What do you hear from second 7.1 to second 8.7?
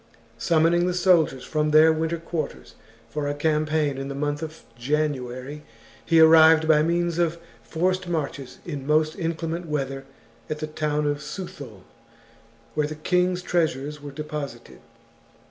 of forced marches